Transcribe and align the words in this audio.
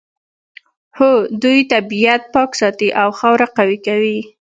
هو 0.97 1.11
دوی 1.41 1.59
طبیعت 1.73 2.21
پاک 2.33 2.51
ساتي 2.61 2.89
او 3.01 3.09
خاوره 3.19 3.47
قوي 3.57 3.77
کوي 3.87 4.17